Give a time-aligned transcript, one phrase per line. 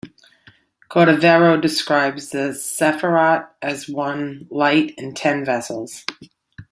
[0.89, 6.05] Cordovero describes the sephirot as one light in ten vessels.